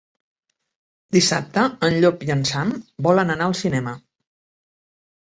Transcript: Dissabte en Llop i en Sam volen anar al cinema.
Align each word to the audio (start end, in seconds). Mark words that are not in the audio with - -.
Dissabte 1.17 1.67
en 1.89 1.99
Llop 2.05 2.27
i 2.31 2.35
en 2.39 2.43
Sam 2.55 2.75
volen 3.11 3.37
anar 3.39 3.49
al 3.53 3.57
cinema. 3.65 3.99